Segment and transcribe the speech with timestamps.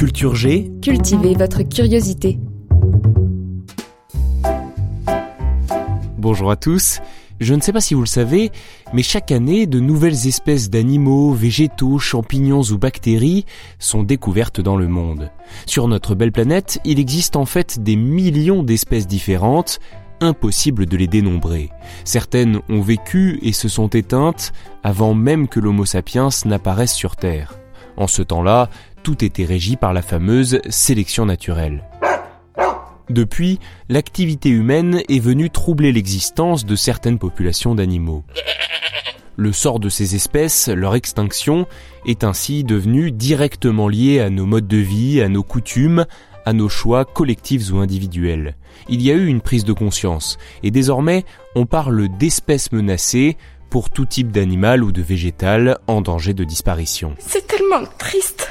[0.00, 2.38] Culture G, Cultivez votre curiosité.
[6.16, 7.00] bonjour à tous.
[7.38, 8.50] Je ne sais pas si vous le savez,
[8.94, 13.44] mais chaque année, de nouvelles espèces d'animaux, végétaux, champignons ou bactéries
[13.78, 15.30] sont découvertes dans le monde.
[15.66, 19.80] Sur notre belle planète, il existe en fait des millions d'espèces différentes,
[20.22, 21.68] impossible de les dénombrer.
[22.04, 27.60] Certaines ont vécu et se sont éteintes avant même que l'Homo sapiens n'apparaisse sur Terre.
[28.00, 28.70] En ce temps-là,
[29.02, 31.84] tout était régi par la fameuse sélection naturelle.
[33.08, 38.22] Depuis, l'activité humaine est venue troubler l'existence de certaines populations d'animaux.
[39.36, 41.66] Le sort de ces espèces, leur extinction,
[42.06, 46.06] est ainsi devenu directement lié à nos modes de vie, à nos coutumes,
[46.44, 48.56] à nos choix collectifs ou individuels.
[48.88, 53.36] Il y a eu une prise de conscience, et désormais on parle d'espèces menacées
[53.70, 57.14] pour tout type d'animal ou de végétal en danger de disparition.
[57.18, 58.48] C'est tellement triste.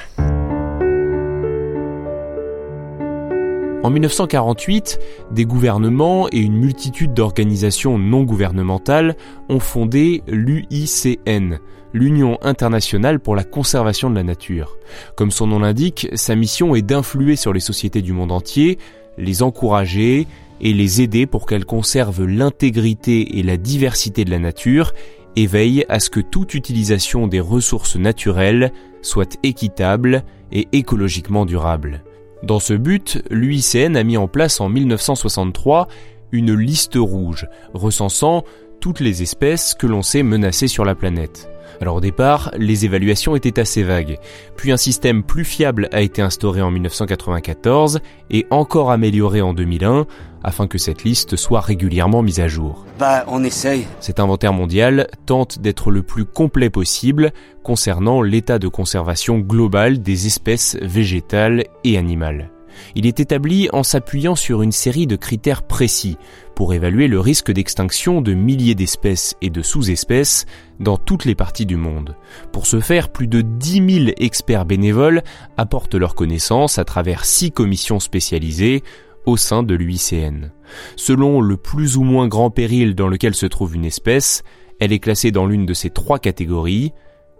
[3.81, 4.99] En 1948,
[5.31, 9.15] des gouvernements et une multitude d'organisations non gouvernementales
[9.47, 11.59] ont fondé l'UICN,
[11.93, 14.77] l'Union internationale pour la conservation de la nature.
[15.15, 18.79] Comme son nom l'indique, sa mission est d'influer sur les sociétés du monde entier,
[19.17, 20.27] les encourager
[20.59, 24.91] et les aider pour qu'elles conservent l'intégrité et la diversité de la nature
[25.37, 32.03] et veillent à ce que toute utilisation des ressources naturelles soit équitable et écologiquement durable.
[32.43, 35.87] Dans ce but, l'UICN a mis en place en 1963
[36.31, 38.43] une liste rouge recensant
[38.79, 41.49] toutes les espèces que l'on sait menacées sur la planète.
[41.81, 44.17] Alors au départ, les évaluations étaient assez vagues,
[44.57, 50.05] puis un système plus fiable a été instauré en 1994 et encore amélioré en 2001
[50.43, 52.85] afin que cette liste soit régulièrement mise à jour.
[52.97, 53.85] Bah, on essaye.
[53.99, 57.31] Cet inventaire mondial tente d'être le plus complet possible
[57.63, 62.51] concernant l'état de conservation global des espèces végétales et animales.
[62.95, 66.17] Il est établi en s'appuyant sur une série de critères précis
[66.55, 70.45] pour évaluer le risque d'extinction de milliers d'espèces et de sous-espèces
[70.79, 72.15] dans toutes les parties du monde.
[72.51, 75.23] Pour ce faire, plus de 10 000 experts bénévoles
[75.57, 78.83] apportent leurs connaissances à travers six commissions spécialisées
[79.25, 80.51] au sein de l'UICN.
[80.95, 84.43] Selon le plus ou moins grand péril dans lequel se trouve une espèce,
[84.79, 86.93] elle est classée dans l'une de ces trois catégories,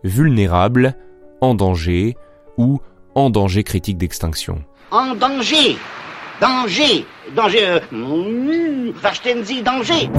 [0.04, 0.96] vulnérable,
[1.42, 2.16] en danger
[2.58, 2.80] ou
[3.16, 4.64] en danger critique d'extinction.
[4.92, 5.78] En danger
[6.42, 7.06] Danger
[7.36, 10.10] Danger euh, mm, Verstenzi, danger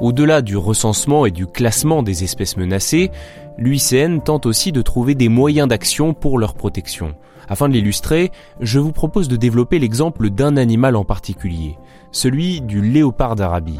[0.00, 3.12] Au-delà du recensement et du classement des espèces menacées,
[3.58, 7.14] l'UICN tente aussi de trouver des moyens d'action pour leur protection.
[7.48, 11.78] Afin de l'illustrer, je vous propose de développer l'exemple d'un animal en particulier,
[12.10, 13.78] celui du léopard d'Arabie.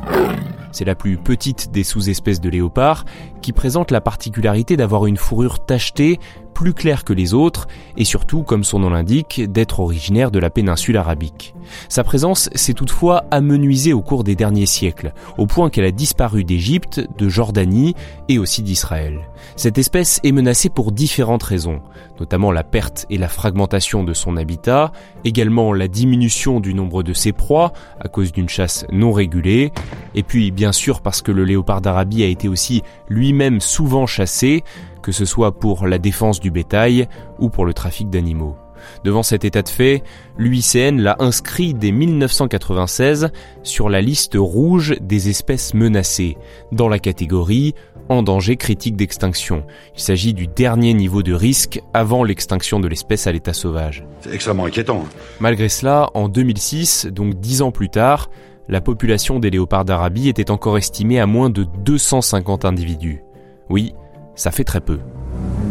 [0.71, 3.05] C'est la plus petite des sous-espèces de léopard
[3.43, 6.21] qui présente la particularité d'avoir une fourrure tachetée
[6.53, 10.51] plus claire que les autres et surtout, comme son nom l'indique, d'être originaire de la
[10.51, 11.55] péninsule arabique.
[11.89, 16.45] Sa présence s'est toutefois amenuisée au cours des derniers siècles, au point qu'elle a disparu
[16.45, 17.95] d'Égypte, de Jordanie
[18.29, 19.21] et aussi d'Israël.
[19.57, 21.81] Cette espèce est menacée pour différentes raisons,
[22.19, 24.93] notamment la perte et la fragmentation de son habitat,
[25.25, 29.73] également la diminution du nombre de ses proies à cause d'une chasse non régulée,
[30.15, 34.65] et puis bien sûr parce que le léopard d'Arabie a été aussi lui-même souvent chassé,
[35.03, 38.57] que ce soit pour la défense du bétail ou pour le trafic d'animaux.
[39.05, 40.03] Devant cet état de fait,
[40.39, 43.31] l'UICN l'a inscrit dès 1996
[43.63, 46.37] sur la liste rouge des espèces menacées,
[46.73, 47.75] dans la catégorie
[48.09, 49.65] en danger critique d'extinction.
[49.95, 54.05] Il s'agit du dernier niveau de risque avant l'extinction de l'espèce à l'état sauvage.
[54.21, 55.05] C'est extrêmement inquiétant.
[55.39, 58.29] Malgré cela, en 2006, donc dix ans plus tard,
[58.69, 63.23] la population des léopards d'Arabie était encore estimée à moins de 250 individus.
[63.69, 63.95] Oui,
[64.41, 64.99] ça fait très peu.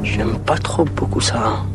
[0.04, 1.66] J'aime pas trop beaucoup ça.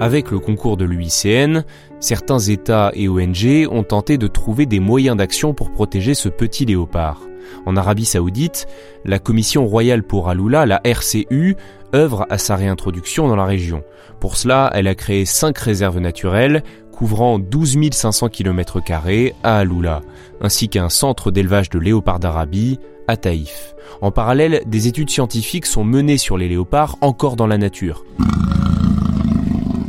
[0.00, 1.62] Avec le concours de l'UICN,
[2.00, 6.64] certains États et ONG ont tenté de trouver des moyens d'action pour protéger ce petit
[6.64, 7.20] léopard.
[7.66, 8.66] En Arabie saoudite,
[9.04, 11.54] la Commission royale pour Aloula, la RCU,
[11.94, 13.84] œuvre à sa réintroduction dans la région.
[14.18, 16.64] Pour cela, elle a créé cinq réserves naturelles
[17.00, 18.80] couvrant 12 500 km
[19.42, 20.02] à Aloula,
[20.40, 22.78] ainsi qu'un centre d'élevage de léopards d'Arabie
[23.10, 23.74] à Taïf.
[24.00, 28.04] En parallèle, des études scientifiques sont menées sur les léopards encore dans la nature.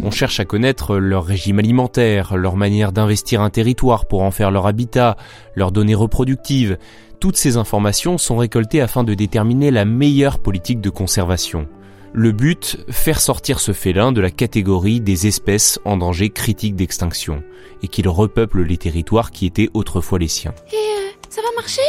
[0.04, 4.50] On cherche à connaître leur régime alimentaire, leur manière d'investir un territoire pour en faire
[4.50, 5.16] leur habitat,
[5.56, 6.78] leurs données reproductives.
[7.20, 11.68] Toutes ces informations sont récoltées afin de déterminer la meilleure politique de conservation.
[12.14, 17.44] Le but, faire sortir ce félin de la catégorie des espèces en danger critique d'extinction,
[17.84, 20.54] et qu'il repeuple les territoires qui étaient autrefois les siens.
[20.74, 21.82] Et euh, ça va marcher?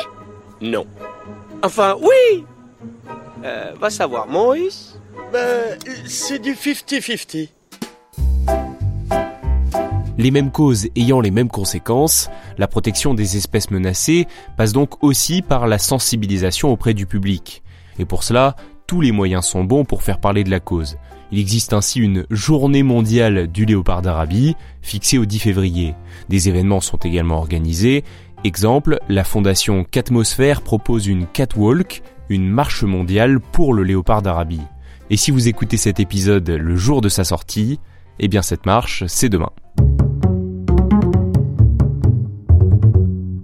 [0.61, 0.84] Non.
[1.64, 2.44] Enfin, oui
[3.44, 4.98] euh, Va savoir, Maurice
[5.32, 7.48] Ben, c'est du 50-50.
[10.18, 14.26] Les mêmes causes ayant les mêmes conséquences, la protection des espèces menacées
[14.56, 17.62] passe donc aussi par la sensibilisation auprès du public.
[17.98, 18.56] Et pour cela,
[18.86, 20.98] tous les moyens sont bons pour faire parler de la cause.
[21.30, 25.94] Il existe ainsi une journée mondiale du léopard d'Arabie, fixée au 10 février.
[26.28, 28.04] Des événements sont également organisés.
[28.44, 34.62] Exemple, la fondation Catmosphère propose une catwalk, une marche mondiale pour le léopard d'Arabie.
[35.10, 37.78] Et si vous écoutez cet épisode le jour de sa sortie,
[38.18, 39.50] eh bien cette marche, c'est demain.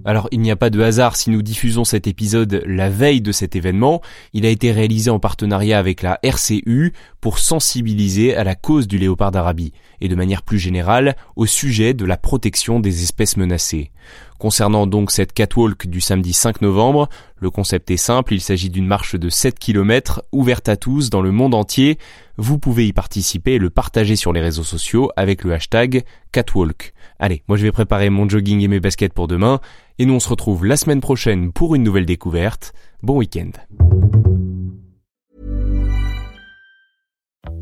[0.08, 3.30] Alors il n'y a pas de hasard si nous diffusons cet épisode la veille de
[3.30, 4.00] cet événement,
[4.32, 8.96] il a été réalisé en partenariat avec la RCU pour sensibiliser à la cause du
[8.96, 13.90] léopard d'Arabie et de manière plus générale au sujet de la protection des espèces menacées.
[14.38, 17.08] Concernant donc cette catwalk du samedi 5 novembre,
[17.40, 21.22] le concept est simple, il s'agit d'une marche de 7 km ouverte à tous dans
[21.22, 21.98] le monde entier.
[22.36, 26.92] Vous pouvez y participer et le partager sur les réseaux sociaux avec le hashtag catwalk.
[27.18, 29.58] Allez, moi je vais préparer mon jogging et mes baskets pour demain,
[29.98, 32.72] et nous on se retrouve la semaine prochaine pour une nouvelle découverte.
[33.02, 33.50] Bon week-end.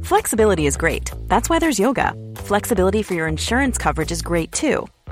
[0.02, 1.10] Flexibility is great.
[1.28, 2.12] That's why there's yoga.
[2.44, 4.86] Flexibility for your insurance coverage is great too.